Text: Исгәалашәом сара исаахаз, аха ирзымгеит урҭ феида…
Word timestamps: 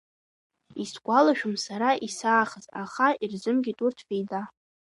Исгәалашәом 0.81 1.55
сара 1.65 1.89
исаахаз, 2.07 2.65
аха 2.83 3.07
ирзымгеит 3.23 3.79
урҭ 3.85 3.97
феида… 4.07 4.41